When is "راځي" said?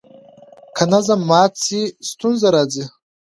2.55-2.85